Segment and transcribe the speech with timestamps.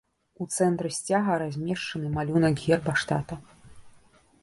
[0.43, 3.43] У цэнтры сцяга размешчаны малюнак герба штата.